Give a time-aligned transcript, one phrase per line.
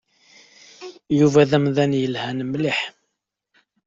[1.17, 2.79] Yuba d amdan yelhan mliḥ.